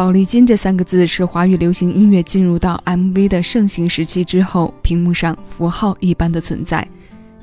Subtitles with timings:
[0.00, 6.88] 宝丽金这三个字是华语流行音乐进入到 MV 的盛行时期之后，屏幕上符号一般的存在。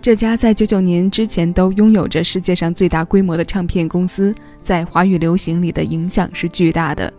[0.01, 4.33] 这家在九九年之前都拥有着世界上最大规模的唱片公司，
[4.63, 7.13] 在华语流行里的影响是巨大的。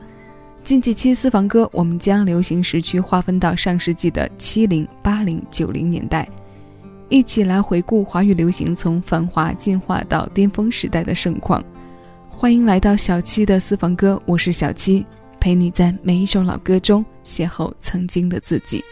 [0.65, 6.29] 近几期私房歌，我们将流行时区划分到上世纪的七零、八零、九零年代，
[7.09, 11.63] 一起来回顾华语流行从繁华进化到巅峰时代的盛况。
[12.29, 15.07] 欢迎来到小七的私房歌，我是小七，
[15.41, 18.83] 陪你在每一首老歌中邂逅曾经的自己。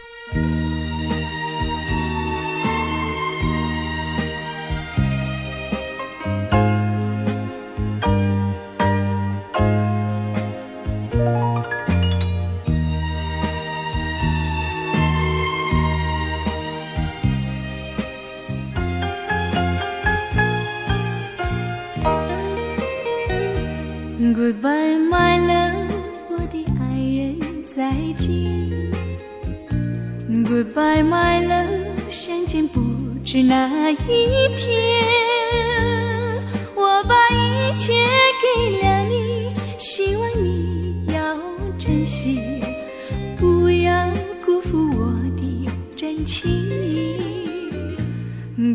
[46.27, 46.43] 真情。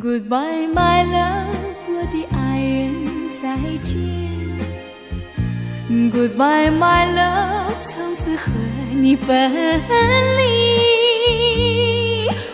[0.00, 1.52] Goodbye, my love，
[1.86, 3.04] 我的爱人，
[3.42, 3.44] 再
[3.82, 3.92] 见。
[6.10, 8.50] Goodbye, my love，从此和
[8.94, 10.40] 你分离。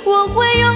[0.05, 0.69] 我会用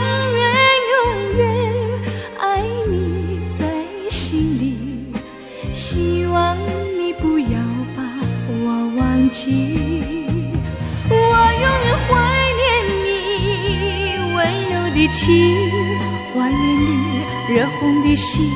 [15.13, 15.71] 情，
[16.35, 18.51] 怀念你热红的心，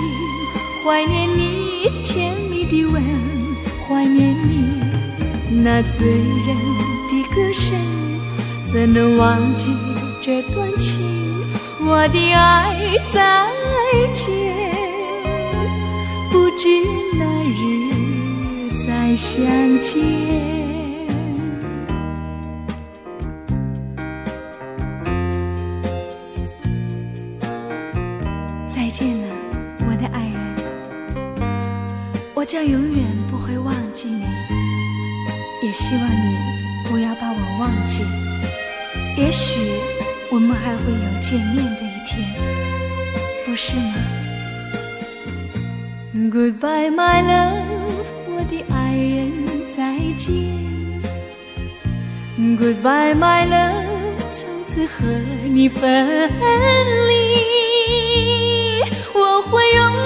[0.83, 3.03] 怀念你甜蜜的吻。
[3.89, 4.65] 怀念你
[5.63, 6.57] 那醉人
[7.09, 7.73] 的歌声，
[8.73, 9.71] 怎能忘记
[10.21, 10.99] 这段情？
[11.81, 12.75] 我的爱，
[13.13, 13.47] 再
[14.13, 14.27] 见，
[16.33, 16.67] 不知
[17.17, 19.47] 哪日再相
[19.81, 20.66] 见。
[42.07, 42.25] 天，
[43.45, 43.95] 不是吗
[46.15, 47.65] ？Goodbye, my love，
[48.29, 49.45] 我的爱人，
[49.77, 50.33] 再见。
[52.39, 55.05] Goodbye, my love，从此和
[55.49, 56.31] 你分
[57.09, 57.13] 离，
[59.13, 60.06] 我会用。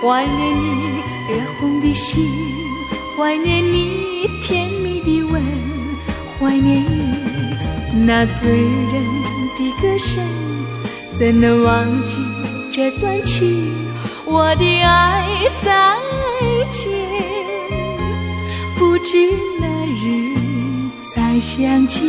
[0.00, 2.24] 怀念你热红的心，
[3.16, 5.42] 怀念你甜蜜的吻，
[6.38, 9.04] 怀念你那醉人
[9.56, 10.24] 的歌声。
[11.18, 12.18] 怎能忘记
[12.72, 13.74] 这段情？
[14.24, 15.26] 我的爱，
[15.60, 15.96] 再
[16.70, 16.88] 见，
[18.76, 20.36] 不知哪日
[21.12, 22.02] 再相见。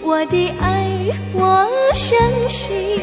[0.00, 0.88] 我的爱，
[1.34, 2.18] 我相
[2.48, 2.93] 信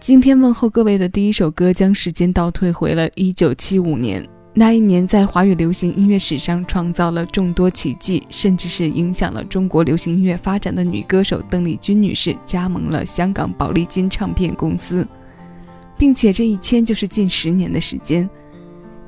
[0.00, 4.24] 今天问候各位的第一首歌，将时间倒退回了一九七五年。
[4.54, 15.06] 那一年，在华语流行音乐史上创造了众多奇迹，甚至是影响了中国流行音乐发展的女歌手邓丽君女士加盟了香港宝丽金唱片公司，
[15.98, 18.28] 并且这一签就是近十年的时间。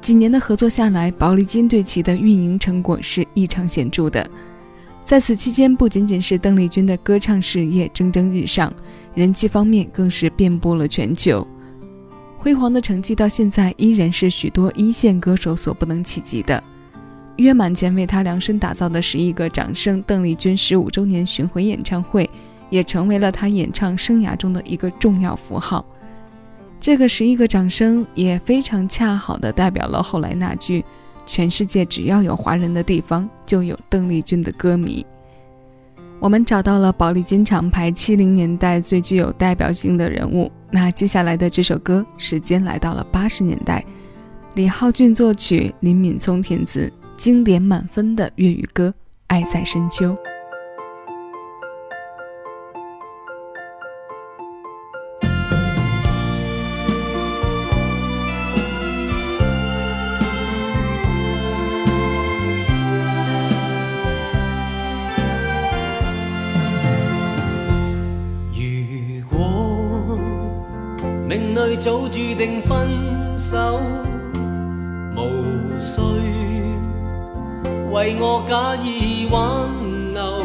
[0.00, 4.28] 几年的合作下来，宝丽金对其的运营成果是异常显著的。
[5.04, 8.72] 在此期间，不仅仅是邓丽君的歌唱事业蒸蒸日上，
[9.14, 11.46] 人气方面更是遍布了全球。
[12.38, 16.62] 辉煌的成绩到现在依然是许多一线歌手所不能企及的。
[17.36, 22.28] 约满前为他量身打造的十亿个掌声邓丽君十五周年巡回演唱会，
[22.68, 25.84] 也成为了他演唱生涯中的一个重要符号。
[26.78, 30.84] 这个十亿个掌声也非常恰好的代表了后来那句
[31.26, 35.04] “全世界只要有华人的地方，就有邓丽君的歌迷”。
[36.20, 40.52] 我们找到了宝丽金厂牌七零年代最具有代表性的人物。
[40.70, 43.82] 那接下来的这首歌，时间来到了八十年代，
[44.54, 48.88] 李浩俊作曲，林敏聪填词，经典满分的粤语歌
[49.28, 50.12] 《爱在深秋》。
[71.80, 72.90] 早注定分
[73.38, 73.80] 手，
[75.16, 75.98] 无需
[77.90, 79.40] 为我假意挽
[80.12, 80.44] 留。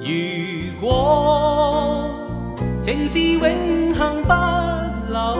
[0.00, 2.10] 如果
[2.80, 4.32] 情是永恒不
[5.12, 5.36] 朽，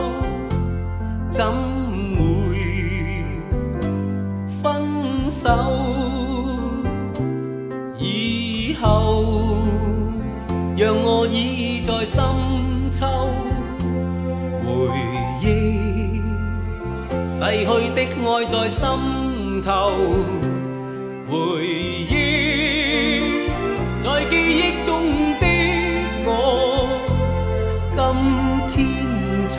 [1.31, 1.43] 怎
[2.15, 2.59] 会
[4.61, 5.49] 分手？
[7.97, 9.25] 以后
[10.77, 12.23] 让我倚在深
[12.91, 13.07] 秋。
[14.79, 14.87] 回
[15.41, 16.21] 忆
[17.25, 18.87] 逝去的爱在心
[19.61, 19.91] 头，
[21.29, 21.33] 回
[21.67, 22.11] 忆
[24.01, 24.89] 在记忆中
[25.41, 25.43] 的
[26.23, 26.27] 我，
[27.89, 27.97] 今
[28.69, 28.77] 天
[29.49, 29.57] 曾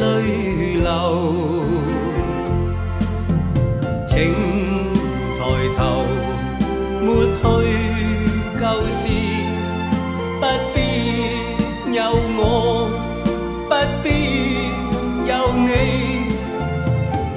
[0.00, 0.02] 泪
[0.82, 1.73] 流。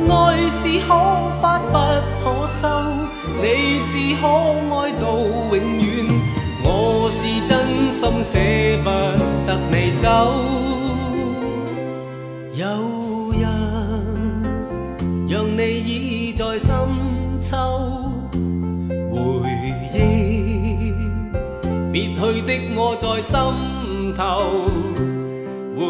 [0.10, 0.14] 爱
[0.50, 0.90] 是可
[1.42, 1.74] 发不
[2.24, 2.64] 可收，
[3.42, 3.44] 你
[3.80, 5.06] 是可爱到
[5.52, 5.88] 永远，
[6.64, 6.66] 我
[7.10, 7.52] 是真
[7.92, 8.34] 心舍
[8.84, 8.88] 不
[9.46, 10.06] 得你走。
[12.54, 12.62] 有
[13.40, 13.44] 人
[15.28, 16.70] 让你倚在深
[17.40, 17.56] 秋，
[19.12, 19.18] 回
[19.64, 19.96] 忆
[21.92, 23.34] 别去的我在心
[24.16, 24.22] 头。
[25.78, 25.84] 回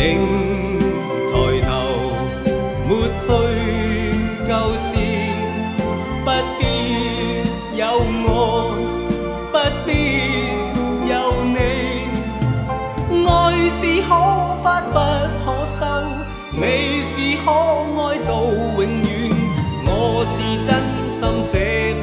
[0.00, 0.16] 请
[1.30, 1.34] 抬
[1.68, 1.68] 头，
[2.88, 2.90] 抹
[3.26, 3.28] 去
[4.48, 4.88] 旧事。
[6.24, 6.26] 不
[6.58, 6.60] 必
[7.76, 7.84] 有
[8.24, 8.32] 我
[9.52, 9.54] 不
[9.84, 9.88] 必
[11.06, 11.12] 有
[11.44, 11.58] 你，
[13.28, 13.28] 爱
[13.76, 14.10] 是可
[14.62, 14.96] 发不
[15.44, 15.78] 可收，
[16.52, 16.62] 你
[17.02, 17.46] 是可
[18.00, 18.30] 爱到
[18.78, 19.12] 永远，
[19.84, 20.68] 我是真
[21.10, 21.52] 心舍
[22.00, 22.02] 不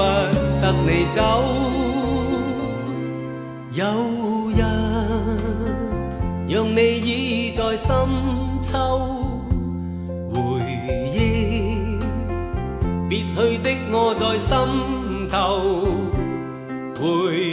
[0.61, 1.17] 得你走。
[7.77, 7.87] 深
[8.61, 8.75] 秋，
[10.33, 10.39] 回
[11.13, 11.97] 忆
[13.07, 14.57] 别去的我在心。
[15.29, 15.85] 头
[16.99, 17.46] 回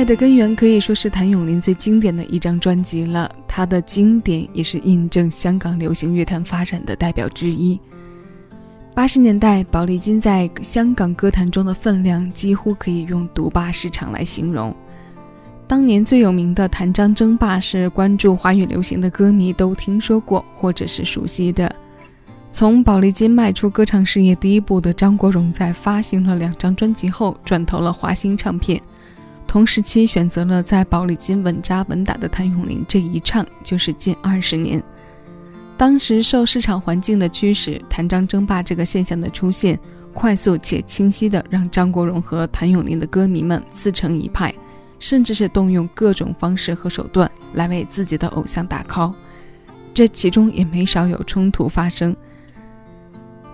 [0.00, 7.78] 爱的根源可以说是谭咏麟最经典的一张专辑了，他的经典也是印证香港流行乐坛发展的代表之一。
[8.94, 14.74] 八十年代，宝丽金在香港歌坛中的分量几乎可以用独霸市场来形容。
[15.66, 21.70] 当年最有名的谭张争霸是关注华语流行的歌迷都听说过或者是熟悉的。
[22.50, 28.80] 从宝丽金迈出歌唱事业第一步的张国荣，在发行了两张专辑后，转投了华星唱片。
[29.50, 34.80] 同时期选择了在宝丽金稳扎稳打的谭咏麟，这一唱就是近二十年。
[35.76, 39.76] 当时受市场环境的驱使，谭张争霸这个现象的出现，
[40.14, 44.54] 快速且清晰的让张国荣和谭咏麟的歌迷们自成一派，
[45.00, 49.12] 甚至是动用各种方式和手段来为自己的偶像打 call。
[49.92, 52.14] 这其中也没少有冲突发生。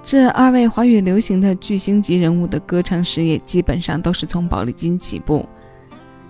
[0.02, 5.48] 这二位华语流行的巨星级人物的歌唱事业，基本上都是从宝丽金起步。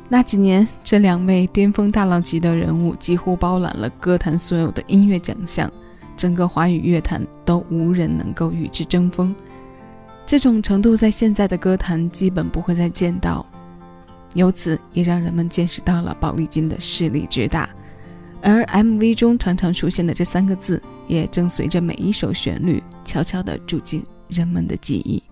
[0.09, 5.71] 那几年，这两位巅峰大佬级的人物几乎包揽了歌坛所有的音乐奖项，
[6.17, 9.35] 整个华语乐坛都无人能够与之争锋。
[10.25, 13.45] 这种程度，在现在的歌坛基本不会再见到。
[14.35, 17.69] 由此也让人们见识到了宝丽金的势力之大，
[18.43, 25.23] 而 MV 中常常出现的这三个字，也正随着每一首旋律悄悄地住进人们的记忆。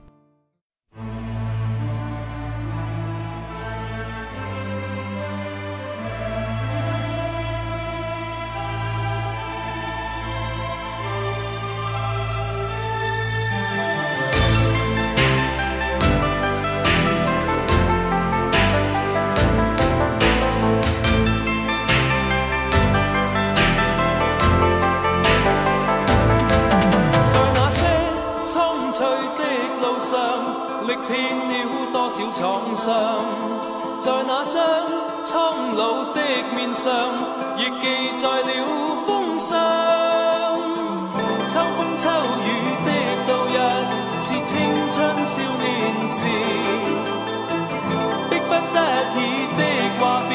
[49.13, 49.23] 不得已
[49.57, 49.61] 的
[49.99, 50.33] 话别，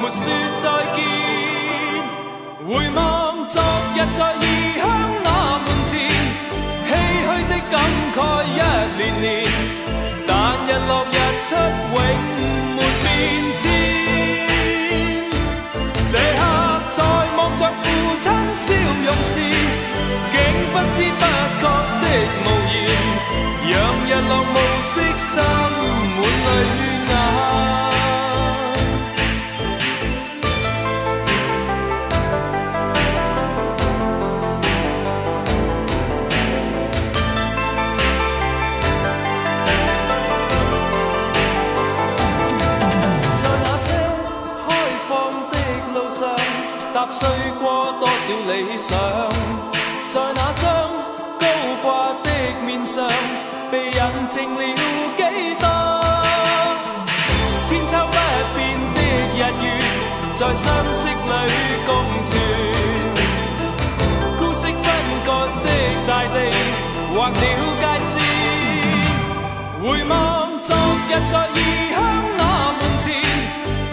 [0.00, 0.22] 没说
[0.56, 0.64] 再
[0.96, 0.98] 见。
[2.66, 2.98] 回望
[3.46, 3.60] 昨
[3.94, 4.44] 日在异
[4.78, 4.80] 乡
[5.24, 5.28] 那
[5.58, 5.90] 门前，
[6.86, 6.90] 唏
[7.26, 7.74] 嘘的感
[8.14, 8.58] 慨一
[8.96, 9.24] 年年。
[10.26, 10.30] 但
[10.66, 11.48] 日落日出
[11.94, 11.96] 永
[12.76, 13.04] 没变
[13.60, 13.62] 迁。
[16.10, 16.40] 这刻
[16.90, 16.98] 在
[17.36, 17.84] 望着父
[18.22, 18.26] 亲
[18.58, 18.68] 笑
[19.04, 19.32] 容时，
[20.32, 20.34] 竟
[20.72, 21.22] 不知不
[21.60, 21.64] 觉
[22.02, 22.04] 的
[22.44, 22.76] 无言，
[23.68, 23.72] 让
[24.06, 24.32] 日落
[70.62, 71.58] 昨日在异
[71.90, 71.96] 乡
[72.36, 72.42] 那
[72.76, 73.06] 门前，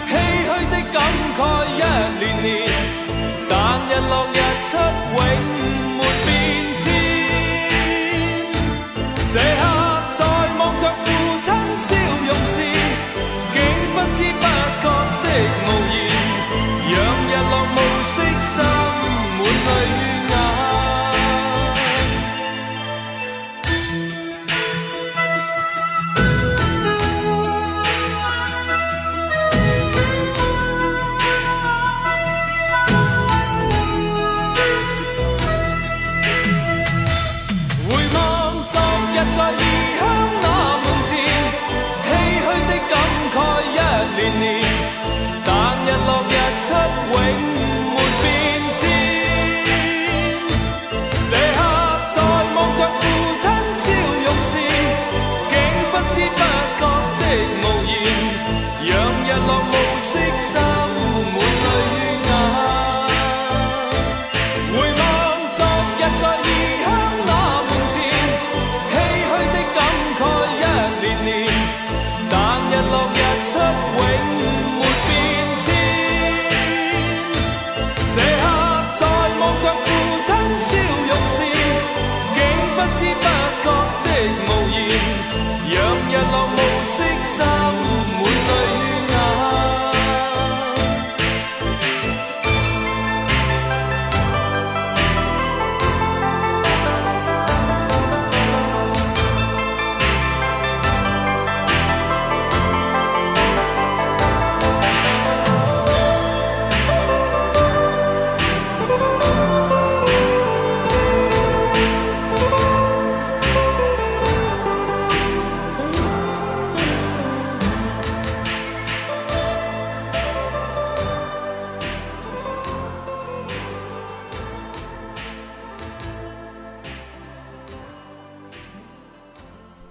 [0.06, 0.12] 唏
[0.44, 0.96] 嘘的感
[1.34, 1.80] 慨一
[2.20, 2.46] 年年。
[3.48, 3.52] 但
[3.88, 4.36] 日落日
[4.68, 4.76] 出，
[5.16, 5.18] 永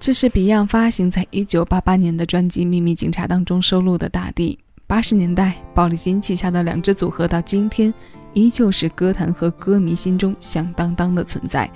[0.07, 4.57] 这是 Beyond 发行在1988年的专辑《秘密警察》当中收录的《大地》。
[4.87, 7.93] 八十年代，宝丽金旗下的两支组合到今天
[8.31, 11.69] 依旧是歌坛和歌迷心中响当当的存在。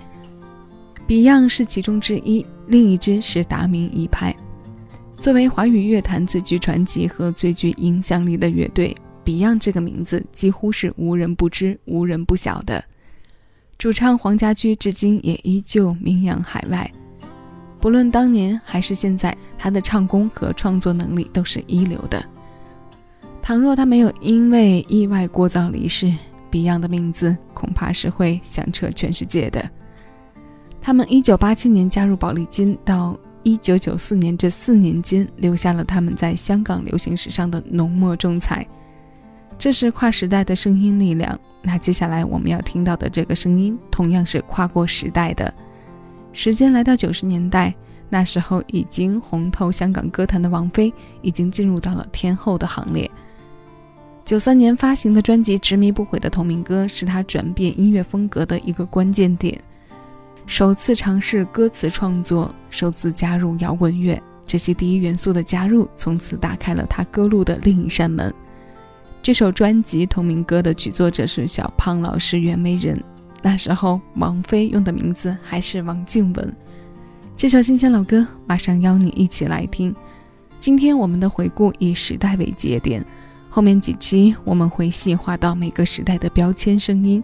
[1.09, 4.33] Beyond 是其中之一，另一支是达明一派。
[5.19, 8.95] 作为华语乐坛最具传奇和最具影响力的乐队
[9.25, 12.81] ，Beyond 这个名字几乎是无人不知、无人不晓的。
[13.77, 16.89] 主唱黄家驹至今也依旧名扬海外，
[17.81, 22.23] 不论当年还是现在，他的唱功和创作能力都是一流的。
[23.41, 26.13] 倘若他没有因为意外过早离世
[26.51, 29.67] ，Beyond 的名字恐怕是会响彻全世界的。
[30.79, 38.65] 他们1987年加入宝丽金，到1994年这四年间，留下了他们在香港流行史上的浓墨重彩。
[39.57, 41.39] 这是跨时代的声音力量。
[41.63, 45.51] 那接下来我们要听到的这个声音，同样是跨过时代的。
[46.33, 47.73] 时间来到九十年代，
[48.09, 53.09] 那时候已经红透香港歌坛的王菲，已经进入到了天后的行列。
[54.23, 59.59] 九三年发行的专辑《执迷不悔》的同名歌，是她转变音乐风格的一个关键点。
[60.45, 68.33] 首次尝试歌词创作，首次加入摇滚乐，这些第一元素的加入，从此打开了她歌路的另一扇门。
[69.21, 73.01] 这首专辑同名歌的曲作者是小胖老师袁枚人，
[73.41, 76.53] 那时候王菲用的名字还是王静雯。
[77.35, 79.95] 这首新鲜老歌，马上邀你一起来听。
[80.59, 83.03] 今天我们的回顾以时代为节点。
[83.49, 87.21] 后面几期我们会细化到每个时代的标签声音。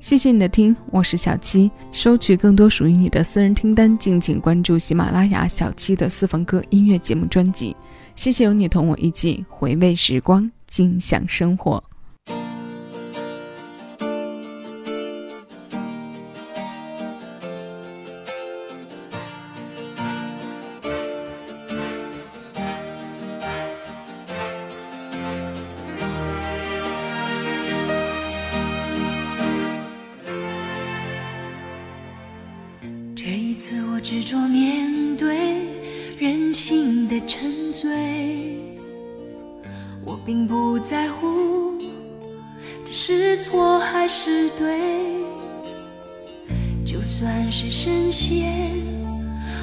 [0.00, 1.70] 谢谢你的听，我是小七。
[1.92, 7.76] 收取更多属于你的私人听单，敬请关注喜马拉雅小七的私房歌音乐节目专辑。
[8.16, 11.91] 谢谢有你同我一起回味时光，尽享生活。
[43.42, 44.78] 错还是对，
[46.86, 48.46] 就算是神仙，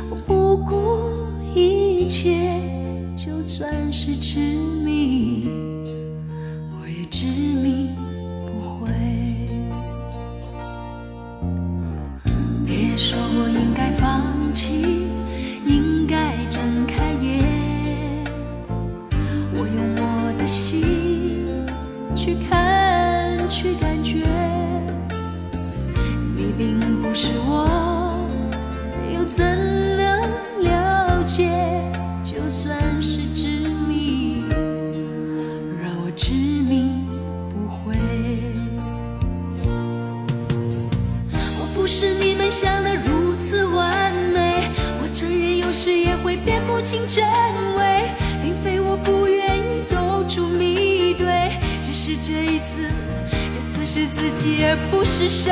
[0.09, 1.09] 我不顾
[1.57, 2.59] 一切；
[3.15, 4.37] 就算是执
[4.83, 5.47] 迷，
[6.73, 7.88] 我也执迷
[33.19, 33.47] 是执
[33.89, 34.45] 迷，
[35.81, 37.05] 让我执迷
[37.49, 37.97] 不悔。
[41.59, 44.71] 我不是你们想的如此完美。
[45.01, 47.25] 我承认有时也会辨不清真
[47.77, 48.09] 伪，
[48.41, 51.51] 并非我不愿意走出迷堆，
[51.83, 52.89] 只是这一次，
[53.53, 55.51] 这次是自己而不是谁。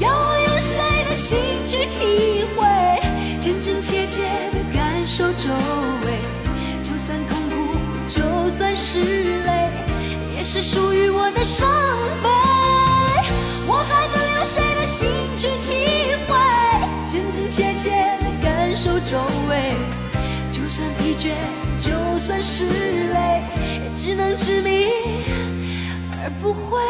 [0.00, 2.66] 要我用谁的心去体会，
[3.64, 4.20] 真真切切
[4.52, 5.48] 的感受周
[6.04, 6.18] 围，
[6.82, 7.74] 就算痛苦，
[8.10, 8.98] 就算是
[9.46, 9.70] 泪，
[10.36, 11.66] 也是属于我的伤
[12.22, 12.28] 悲。
[13.66, 16.36] 我还能用谁的心去体会？
[17.10, 17.88] 真真切切
[18.20, 19.16] 的感受周
[19.48, 19.72] 围，
[20.52, 21.32] 就算疲倦，
[21.80, 22.66] 就算是
[23.14, 24.90] 累，也只能执迷
[26.12, 26.82] 而不悔。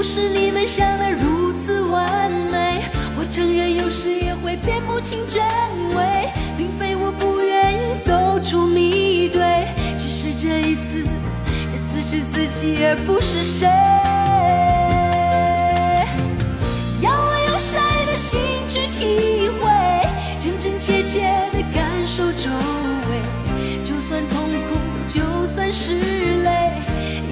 [0.00, 2.80] 不是你们想的如此完美，
[3.18, 5.44] 我承认有时也会辨不清真
[5.94, 9.42] 伪，并非我不愿意走出迷堆，
[9.98, 11.06] 只是这一次，
[11.70, 13.68] 这次是自己而不是谁。
[17.02, 19.68] 要我用谁的心去体会，
[20.38, 21.20] 真真切切
[21.52, 22.48] 的感受周
[23.10, 25.92] 围，就算痛苦，就算是
[26.42, 26.72] 泪，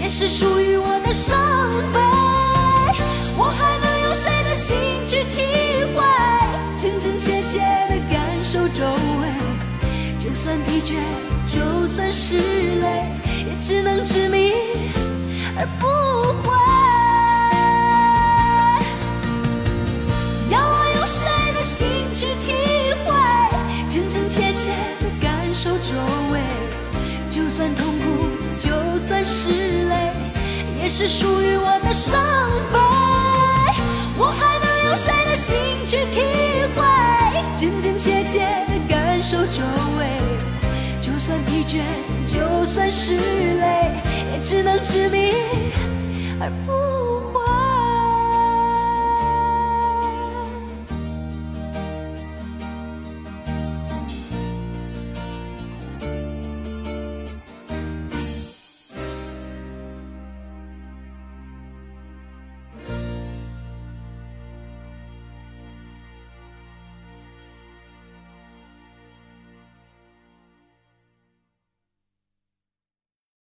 [0.02, 1.34] 也是属于我的伤
[10.38, 10.94] 就算疲倦，
[11.52, 13.02] 就算是累，
[13.44, 14.52] 也只能执迷
[15.58, 15.86] 而不
[16.32, 16.54] 悔。
[20.48, 22.52] 要我用谁的心去体
[23.04, 23.10] 会，
[23.88, 24.70] 真真切切
[25.00, 25.96] 的感受周
[26.30, 26.40] 围？
[27.28, 28.70] 就算痛苦，就
[29.00, 30.12] 算是累，
[30.80, 32.16] 也是属于我的伤
[32.72, 32.78] 悲。
[34.16, 36.22] 我还能用谁的心去体
[36.76, 36.84] 会，
[37.56, 38.87] 真真切切的
[39.18, 39.64] 感受周
[39.98, 40.06] 围？
[41.02, 41.82] 就算疲倦，
[42.24, 44.00] 就算是累，
[44.32, 45.32] 也只能执迷
[46.38, 47.07] 而不。